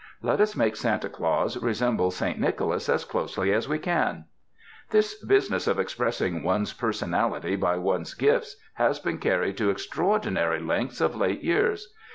[0.23, 4.25] Let us make Santa Claus resemble Saint Nicholas as closely as we can.
[4.89, 10.59] This business of expressing one s personality by one's gifts has been carried to extraordinary
[10.59, 11.93] lengths of late years.